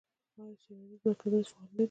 [0.39, 1.79] آیا څیړنیز مرکزونه فعال نه دي؟